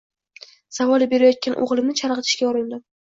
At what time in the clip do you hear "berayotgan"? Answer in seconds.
1.11-1.57